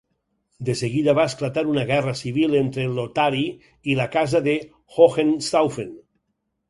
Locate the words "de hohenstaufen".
4.49-5.93